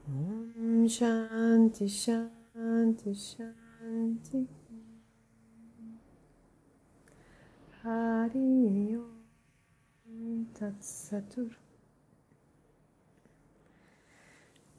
[0.09, 4.60] Om Shanti Shanti Shanti.
[7.82, 8.98] Hari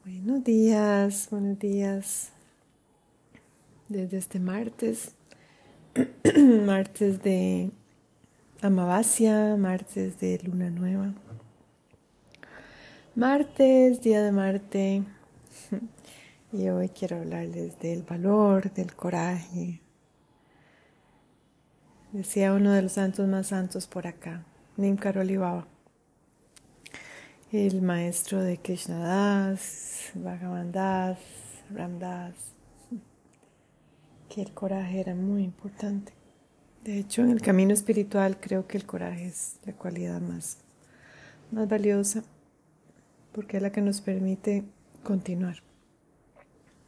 [0.04, 2.32] Buenos días, buenos días.
[3.88, 5.16] Desde este martes,
[6.64, 7.72] martes de
[8.60, 11.12] Amavasia, martes de Luna Nueva,
[13.16, 15.02] martes, día de Marte,
[16.52, 19.80] y hoy quiero hablarles del valor, del coraje.
[22.12, 24.44] Decía uno de los santos más santos por acá,
[24.76, 25.66] Nim Karolivaba,
[27.50, 31.18] el maestro de Krishna Das, Bhagavan Das,
[31.70, 32.34] Ramdas,
[34.28, 36.12] que el coraje era muy importante.
[36.84, 40.58] De hecho, en el camino espiritual creo que el coraje es la cualidad más,
[41.50, 42.22] más valiosa
[43.32, 44.64] porque es la que nos permite
[45.02, 45.62] continuar.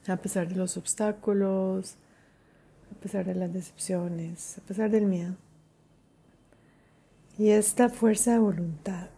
[0.07, 1.97] A pesar de los obstáculos,
[2.91, 5.37] a pesar de las decepciones, a pesar del miedo.
[7.37, 9.09] Y esta fuerza de voluntad,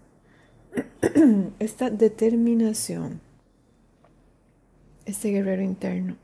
[1.59, 3.20] esta determinación,
[5.05, 6.17] este guerrero interno,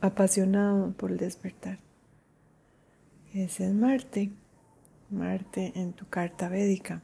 [0.00, 1.78] apasionado por el despertar.
[3.32, 4.32] Ese es Marte,
[5.10, 7.02] Marte en tu carta védica.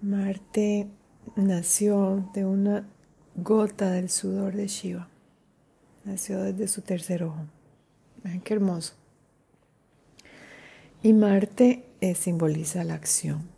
[0.00, 0.88] Marte
[1.36, 2.86] nació de una
[3.36, 5.11] gota del sudor de Shiva.
[6.04, 7.46] Nació desde su tercer ojo.
[8.24, 8.94] Vean qué hermoso.
[11.02, 13.48] Y Marte eh, simboliza la acción.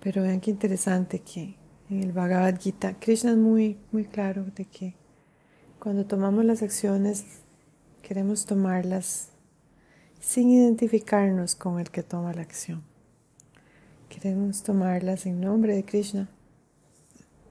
[0.00, 1.56] Pero vean qué interesante que
[1.88, 4.94] en el Bhagavad Gita, Krishna es muy, muy claro de que
[5.78, 7.24] cuando tomamos las acciones,
[8.02, 9.30] queremos tomarlas
[10.20, 12.82] sin identificarnos con el que toma la acción.
[14.08, 16.28] Queremos tomarlas en nombre de Krishna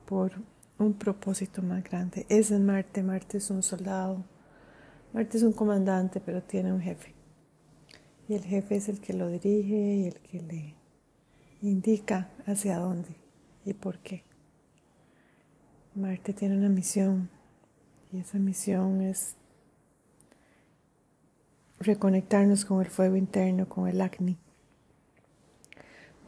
[0.06, 0.34] por
[0.82, 2.26] un propósito más grande.
[2.30, 4.24] Es Marte, Marte es un soldado,
[5.14, 7.14] Marte es un comandante, pero tiene un jefe.
[8.28, 10.76] Y el jefe es el que lo dirige y el que le
[11.62, 13.16] indica hacia dónde
[13.66, 14.24] y por qué.
[15.96, 17.30] Marte tiene una misión
[18.12, 19.36] y esa misión es
[21.80, 24.38] reconectarnos con el fuego interno, con el acné,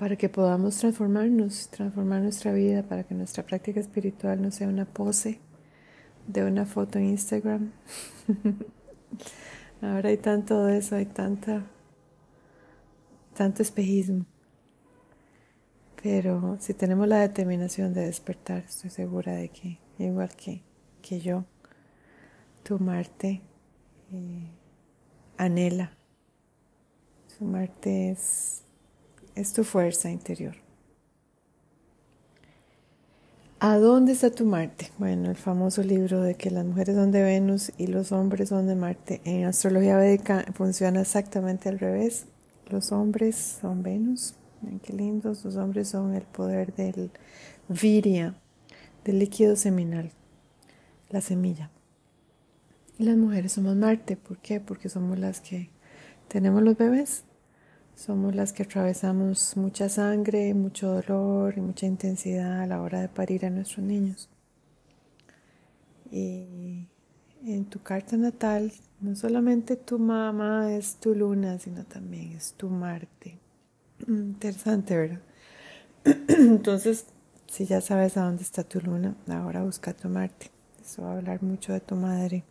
[0.03, 4.83] para que podamos transformarnos, transformar nuestra vida, para que nuestra práctica espiritual no sea una
[4.83, 5.39] pose
[6.27, 7.71] de una foto en Instagram.
[9.81, 11.63] Ahora hay tanto de eso, hay tanta,
[13.33, 14.25] tanto espejismo.
[16.01, 20.63] Pero si tenemos la determinación de despertar, estoy segura de que, igual que,
[21.01, 21.45] que yo,
[22.63, 23.41] tu Marte
[24.11, 24.51] eh,
[25.37, 25.93] anhela.
[27.37, 28.65] Tu Marte es,
[29.35, 30.55] es tu fuerza interior.
[33.65, 34.91] ¿A dónde está tu Marte?
[34.97, 38.67] Bueno, el famoso libro de que las mujeres son de Venus y los hombres son
[38.67, 39.21] de Marte.
[39.23, 42.25] En astrología védica funciona exactamente al revés.
[42.69, 44.35] Los hombres son Venus.
[44.61, 45.45] Miren qué lindos.
[45.45, 47.09] Los hombres son el poder del
[47.69, 48.35] viria,
[49.05, 50.11] del líquido seminal,
[51.09, 51.69] la semilla.
[52.99, 54.17] Y las mujeres somos Marte.
[54.17, 54.59] ¿Por qué?
[54.59, 55.69] Porque somos las que
[56.27, 57.23] tenemos los bebés.
[57.95, 63.07] Somos las que atravesamos mucha sangre, mucho dolor y mucha intensidad a la hora de
[63.07, 64.29] parir a nuestros niños.
[66.11, 66.87] Y
[67.45, 72.69] en tu carta natal, no solamente tu mamá es tu luna, sino también es tu
[72.69, 73.39] Marte.
[74.07, 75.21] Interesante, ¿verdad?
[76.27, 77.05] Entonces,
[77.47, 80.51] si ya sabes a dónde está tu luna, ahora busca tu Marte.
[80.83, 82.43] Eso va a hablar mucho de tu madre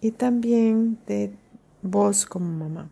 [0.00, 1.32] y también de
[1.80, 2.90] vos como mamá.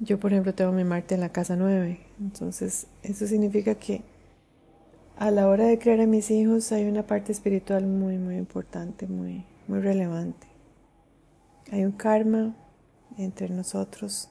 [0.00, 4.02] Yo, por ejemplo, tengo mi Marte en la casa 9, entonces eso significa que
[5.16, 9.08] a la hora de crear a mis hijos hay una parte espiritual muy, muy importante,
[9.08, 10.46] muy, muy relevante.
[11.72, 12.54] Hay un karma
[13.16, 14.28] entre nosotros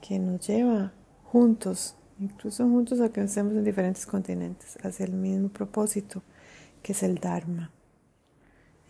[0.00, 0.92] que nos lleva
[1.24, 6.22] juntos, incluso juntos a que estemos en diferentes continentes, hacia el mismo propósito,
[6.82, 7.70] que es el Dharma.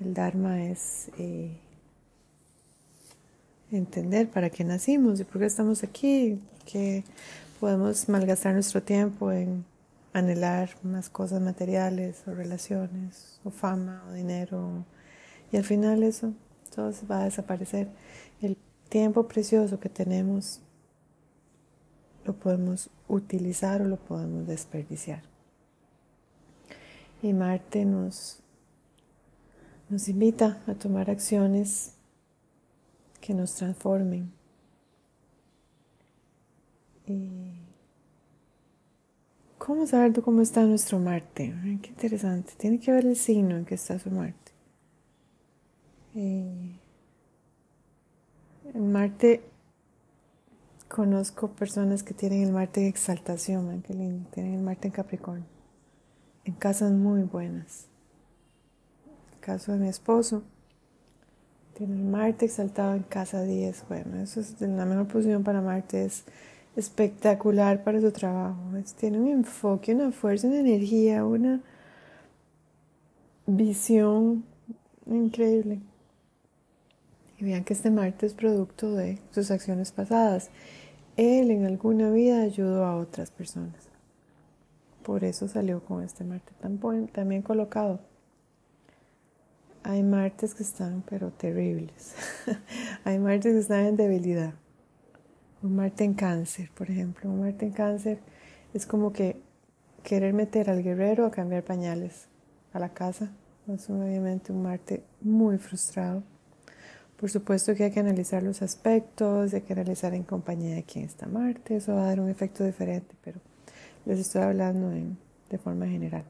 [0.00, 1.58] El Dharma es eh,
[3.72, 7.04] entender para qué nacimos y por qué estamos aquí, que
[7.58, 9.64] podemos malgastar nuestro tiempo en
[10.12, 14.84] anhelar más cosas materiales o relaciones o fama o dinero
[15.50, 16.32] y al final eso
[16.74, 17.88] todo va a desaparecer.
[18.40, 18.56] El
[18.88, 20.60] tiempo precioso que tenemos
[22.24, 25.22] lo podemos utilizar o lo podemos desperdiciar.
[27.22, 28.40] Y Marte nos,
[29.88, 31.94] nos invita a tomar acciones
[33.22, 34.30] que nos transformen.
[37.06, 37.62] Y
[39.64, 41.54] ¿Cómo saber cómo está nuestro Marte?
[41.82, 42.52] qué interesante.
[42.58, 44.50] Tiene que ver el signo en que está su Marte.
[46.16, 46.80] En
[48.74, 49.40] Marte
[50.88, 54.28] conozco personas que tienen el Marte en exaltación, qué lindo.
[54.30, 55.46] Tienen el Marte en Capricornio.
[56.44, 57.86] En casas muy buenas.
[59.32, 60.42] El caso de mi esposo
[61.74, 63.84] tiene Marte exaltado en casa 10.
[63.88, 66.24] Bueno, eso es la mejor posición para Marte es
[66.76, 68.58] espectacular para su trabajo.
[68.98, 71.60] tiene un enfoque, una fuerza, una energía, una
[73.46, 74.44] visión
[75.06, 75.80] increíble.
[77.38, 80.50] Y vean que este Marte es producto de sus acciones pasadas.
[81.16, 83.88] Él en alguna vida ayudó a otras personas.
[85.02, 86.78] Por eso salió con este Marte tan,
[87.08, 88.11] tan bien colocado.
[89.84, 92.14] Hay martes que están pero terribles.
[93.04, 94.54] Hay martes que están en debilidad.
[95.62, 97.30] Un Marte en cáncer, por ejemplo.
[97.30, 98.18] Un Marte en cáncer
[98.74, 99.40] es como que
[100.02, 102.28] querer meter al guerrero a cambiar pañales
[102.72, 103.32] a la casa.
[103.68, 106.22] Es obviamente un Marte muy frustrado.
[107.16, 111.04] Por supuesto que hay que analizar los aspectos, hay que analizar en compañía de quién
[111.04, 111.76] está Marte.
[111.76, 113.40] Eso va a dar un efecto diferente, pero
[114.04, 114.90] les estoy hablando
[115.50, 116.24] de forma general.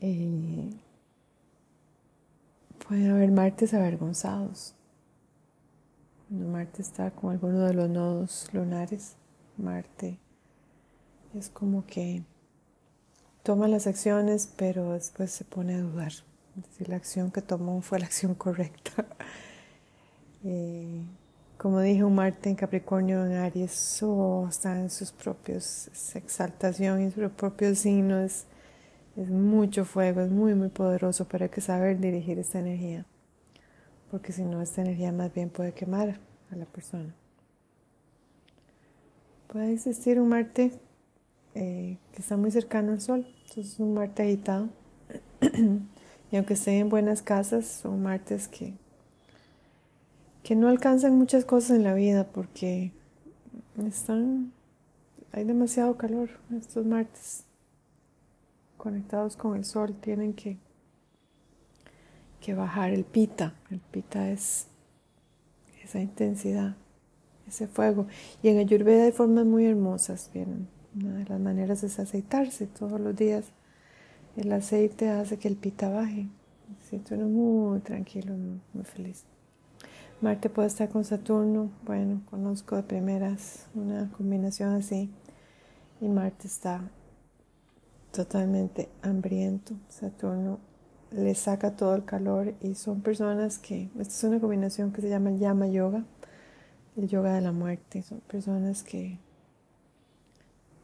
[0.00, 0.70] Eh,
[2.88, 4.74] pueden haber martes avergonzados.
[6.28, 9.16] Cuando Marte está con alguno de los nodos lunares,
[9.56, 10.18] Marte
[11.34, 12.22] es como que
[13.42, 16.12] toma las acciones, pero después se pone a dudar
[16.76, 19.06] si la acción que tomó fue la acción correcta.
[20.48, 21.02] Eh,
[21.58, 27.10] como dije, un Marte en Capricornio, en Aries, oh, está en sus propios, exaltación y
[27.10, 28.22] sus propios signos.
[28.22, 28.46] Es
[29.16, 33.06] mucho fuego, es muy, muy poderoso, pero hay que saber dirigir esta energía
[34.10, 36.18] porque si no esta energía más bien puede quemar
[36.50, 37.14] a la persona.
[39.48, 40.72] Puede existir un Marte
[41.54, 44.68] eh, que está muy cercano al Sol, entonces es un Marte agitado.
[46.30, 48.74] y aunque estén en buenas casas, son Martes que,
[50.42, 52.92] que no alcanzan muchas cosas en la vida porque
[53.86, 54.52] están,
[55.32, 56.30] hay demasiado calor.
[56.56, 57.44] Estos Martes
[58.86, 60.58] conectados con el Sol tienen que
[62.46, 63.54] que bajar el pita.
[63.72, 64.68] El pita es
[65.82, 66.76] esa intensidad,
[67.48, 68.06] ese fuego.
[68.40, 70.30] Y en Ayurveda hay formas muy hermosas.
[70.32, 73.46] Bien, una de las maneras es aceitarse todos los días.
[74.36, 76.28] El aceite hace que el pita baje.
[76.82, 78.34] Se siente uno muy tranquilo,
[78.72, 79.24] muy, feliz.
[80.20, 81.72] Marte puede estar con Saturno.
[81.84, 85.10] Bueno, conozco de primeras una combinación así.
[86.00, 86.88] Y Marte está
[88.16, 89.74] totalmente hambriento.
[89.88, 90.58] Saturno
[91.10, 95.08] le saca todo el calor y son personas que, esta es una combinación que se
[95.08, 96.04] llama el Yama Yoga,
[96.96, 99.18] el yoga de la muerte, son personas que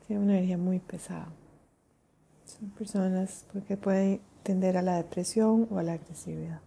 [0.07, 1.29] tienen una energía muy pesada.
[2.45, 6.61] Son personas que pueden tender a la depresión o a la agresividad.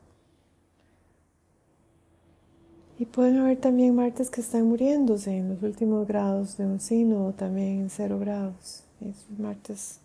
[2.97, 7.27] Y pueden haber también martes que están muriéndose en los últimos grados de un signo
[7.27, 8.83] o también en cero grados.
[9.01, 9.99] Esos martes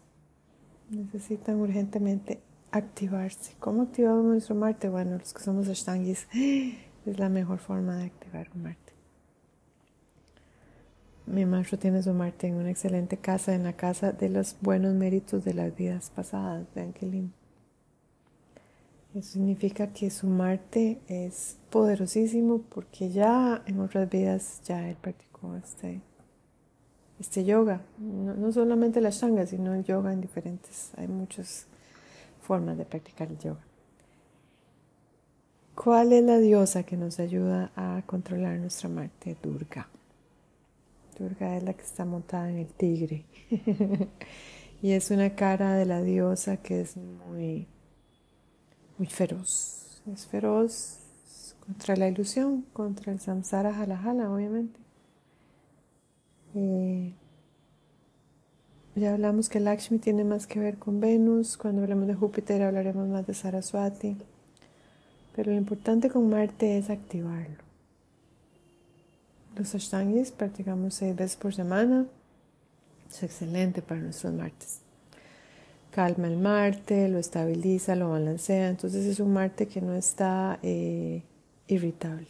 [0.90, 3.54] necesitan urgentemente activarse.
[3.58, 4.88] ¿Cómo activamos nuestro Marte?
[4.88, 6.26] Bueno, los que somos ashtangis
[7.06, 8.92] es la mejor forma de activar un Marte.
[11.26, 14.94] Mi maestro tiene su Marte en una excelente casa, en la casa de los buenos
[14.94, 16.66] méritos de las vidas pasadas.
[16.74, 17.32] Vean qué lindo.
[19.14, 25.56] Eso significa que su Marte es poderosísimo porque ya en otras vidas ya él practicó
[25.56, 26.00] este,
[27.20, 27.82] este yoga.
[27.98, 30.90] No, no solamente la ashtanga, sino yoga en diferentes.
[30.96, 31.66] Hay muchos
[32.42, 33.60] formas de practicar el yoga.
[35.74, 39.36] ¿Cuál es la diosa que nos ayuda a controlar nuestra Marte?
[39.42, 39.88] Durga.
[41.18, 43.24] Durga es la que está montada en el tigre.
[44.82, 47.66] y es una cara de la diosa que es muy,
[48.98, 50.02] muy feroz.
[50.12, 50.98] Es feroz
[51.64, 54.80] contra la ilusión, contra el samsara jala jala, obviamente.
[56.54, 57.12] Eh,
[58.96, 61.56] ya hablamos que Lakshmi tiene más que ver con Venus.
[61.56, 64.16] Cuando hablemos de Júpiter hablaremos más de Saraswati.
[65.34, 67.62] Pero lo importante con Marte es activarlo.
[69.56, 72.06] Los ashtangis practicamos seis veces por semana.
[73.08, 74.80] Es excelente para nuestros martes.
[75.92, 78.68] Calma el Marte, lo estabiliza, lo balancea.
[78.68, 81.22] Entonces es un Marte que no está eh,
[81.68, 82.28] irritable.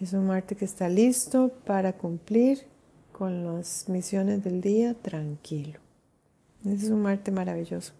[0.00, 2.69] Es un Marte que está listo para cumplir
[3.20, 5.78] con las misiones del día tranquilo.
[6.64, 7.92] Ese es un Marte maravilloso.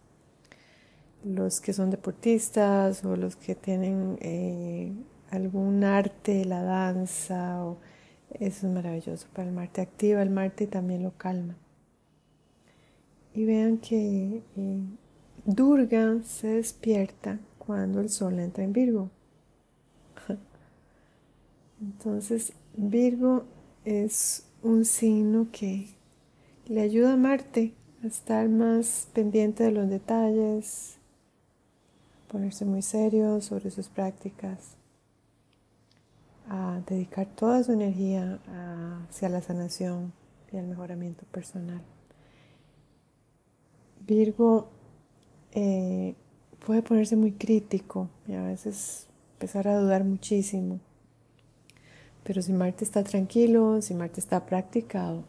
[1.24, 4.90] Los que son deportistas o los que tienen eh,
[5.30, 7.60] algún arte, la danza,
[8.32, 9.26] eso es maravilloso.
[9.34, 11.54] Para el Marte activa el Marte también lo calma.
[13.34, 14.80] Y vean que eh,
[15.44, 19.10] Durga se despierta cuando el Sol entra en Virgo.
[21.78, 23.44] Entonces, Virgo
[23.84, 25.88] es un signo que
[26.66, 30.98] le ayuda a Marte a estar más pendiente de los detalles,
[32.28, 34.76] ponerse muy serio sobre sus prácticas,
[36.48, 38.38] a dedicar toda su energía
[39.08, 40.12] hacia la sanación
[40.52, 41.82] y el mejoramiento personal.
[44.06, 44.68] Virgo
[45.52, 46.14] eh,
[46.64, 50.80] puede ponerse muy crítico y a veces empezar a dudar muchísimo.
[52.30, 55.24] Pero si Marte está tranquilo, si Marte está practicado,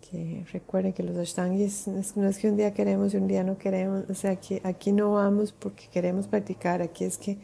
[0.00, 1.86] que recuerden que los ashtangis
[2.16, 4.90] no es que un día queremos y un día no queremos, o sea, aquí, aquí
[4.90, 7.38] no vamos porque queremos practicar, aquí es que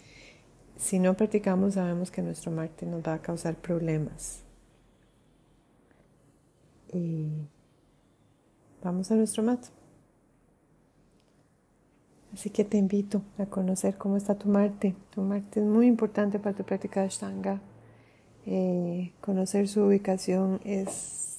[0.76, 4.40] si no practicamos sabemos que nuestro Marte nos va a causar problemas.
[6.92, 7.28] Y
[8.82, 9.64] vamos a nuestro mat.
[12.35, 14.97] Así que te invito a conocer cómo está tu Marte.
[15.14, 17.61] Tu Marte es muy importante para tu práctica de Ashtanga.
[18.44, 21.38] Eh, conocer su ubicación es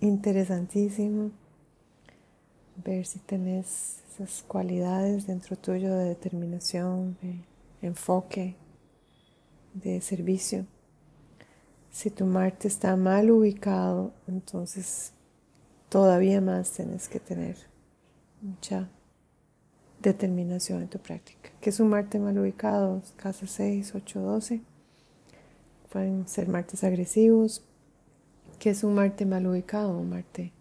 [0.00, 1.30] interesantísimo.
[2.84, 7.44] Ver si tenés esas cualidades dentro tuyo de determinación, de
[7.82, 8.56] enfoque,
[9.74, 10.66] de servicio.
[11.90, 15.12] Si tu Marte está mal ubicado, entonces
[15.88, 17.56] todavía más tienes que tener
[18.40, 18.88] mucha
[20.00, 21.50] determinación en tu práctica.
[21.60, 24.60] Que es un Marte mal ubicado, casa 6, 8, 12.
[25.90, 27.62] Pueden ser martes agresivos.
[28.58, 30.52] Que es un Marte mal ubicado, un Marte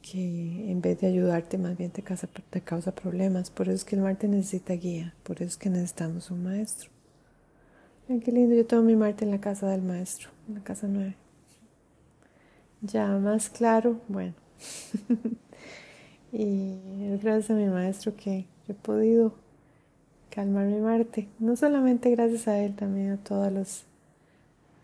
[0.00, 3.50] que en vez de ayudarte más bien te causa, te causa problemas.
[3.50, 6.90] Por eso es que el Marte necesita guía, por eso es que necesitamos un maestro.
[8.06, 10.86] Miren qué lindo, yo tengo mi Marte en la casa del maestro, en la casa
[10.88, 11.14] 9.
[12.82, 14.34] Ya más claro, bueno.
[16.32, 16.78] y
[17.22, 19.34] gracias a mi maestro que he podido
[20.30, 21.28] calmar mi Marte.
[21.38, 23.84] No solamente gracias a él, también a todos los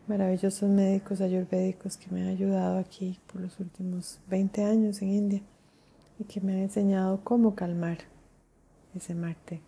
[0.06, 5.42] maravillosos médicos ayurvédicos que me han ayudado aquí por los últimos 20 años en India
[6.18, 7.98] y que me han enseñado cómo calmar
[8.94, 9.60] ese Marte.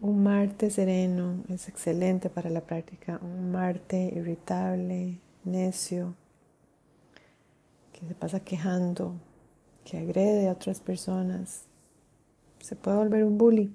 [0.00, 3.18] Un Marte sereno es excelente para la práctica.
[3.22, 6.14] Un Marte irritable, necio,
[7.92, 9.14] que se pasa quejando,
[9.84, 11.64] que agrede a otras personas,
[12.60, 13.74] se puede volver un bully.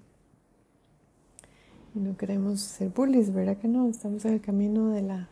[1.95, 3.89] Y no queremos ser bullies, ¿verdad que no?
[3.89, 5.29] Estamos en el camino de la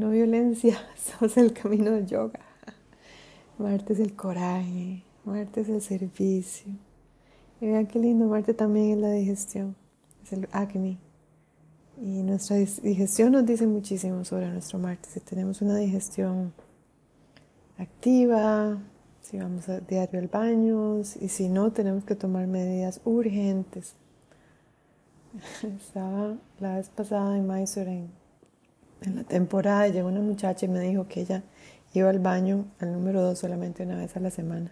[0.00, 0.78] no violencia,
[1.20, 2.40] en el camino del yoga.
[3.58, 6.72] Marte es el coraje, Marte es el servicio.
[7.60, 9.76] Y vean qué lindo, Marte también es la digestión,
[10.24, 10.98] es el Agni.
[12.00, 15.06] Y nuestra digestión nos dice muchísimo sobre nuestro Marte.
[15.10, 16.54] Si tenemos una digestión
[17.76, 18.78] activa,
[19.20, 23.94] si vamos a diario al baño, y si no, tenemos que tomar medidas urgentes.
[25.62, 28.19] Estaba la vez pasada en Mysore, en
[29.08, 31.42] la temporada llegó una muchacha y me dijo que ella
[31.94, 34.70] iba al baño al número 2 solamente una vez a la semana.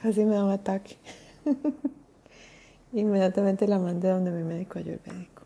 [0.00, 0.96] Casi me da un ataque.
[2.92, 5.42] Inmediatamente la mandé donde mi médico ayurvédico.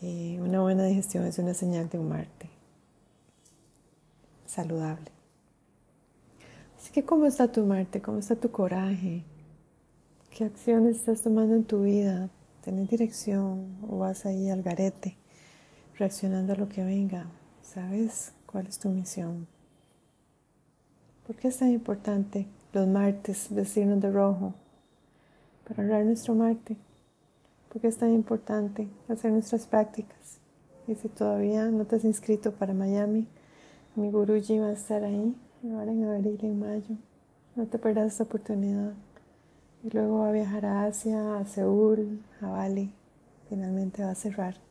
[0.00, 2.48] Y una buena digestión es una señal de un Marte
[4.46, 5.10] saludable.
[6.76, 8.00] Así que, ¿cómo está tu Marte?
[8.00, 9.24] ¿Cómo está tu coraje?
[10.30, 12.30] ¿Qué acciones estás tomando en tu vida?
[12.62, 15.19] ¿Tienes dirección o vas ahí al garete?
[16.00, 17.26] Reaccionando a lo que venga.
[17.60, 19.46] ¿Sabes cuál es tu misión?
[21.26, 24.54] ¿Por qué es tan importante los martes vestirnos de rojo?
[25.68, 26.78] Para honrar nuestro Marte.
[27.68, 30.38] ¿Por qué es tan importante hacer nuestras prácticas?
[30.88, 33.28] Y si todavía no te has inscrito para Miami,
[33.94, 36.96] mi Guruji va a estar ahí, ahora en abril y en mayo.
[37.54, 38.94] No te pierdas esta oportunidad.
[39.84, 42.90] Y luego va a viajar a Asia, a Seúl, a Bali.
[43.50, 44.69] Finalmente va a cerrar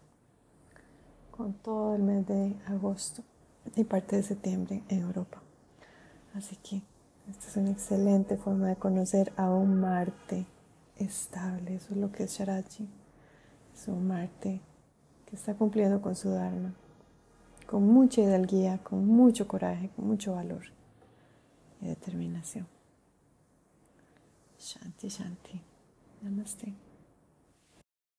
[1.39, 3.23] con todo el mes de agosto
[3.77, 5.41] y parte de septiembre en Europa.
[6.35, 6.81] Así que
[7.29, 10.45] esta es una excelente forma de conocer a un Marte
[10.97, 11.75] estable.
[11.75, 12.89] Eso es lo que es Sharachi.
[13.73, 14.59] Es un Marte
[15.27, 16.73] que está cumpliendo con su Dharma,
[17.67, 20.63] con mucha hidalguía, con mucho coraje, con mucho valor
[21.79, 22.67] y determinación.
[24.59, 25.61] Shanti, Shanti.
[26.21, 26.88] Namaste.